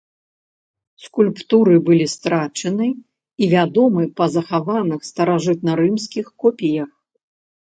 Скульптуры 1.03 1.75
былі 1.89 2.07
страчаны 2.13 2.87
і 3.41 3.45
вядомы 3.53 4.03
па 4.21 4.25
захаваных 4.37 5.07
старажытнарымскіх 5.11 6.25
копіях. 6.47 6.91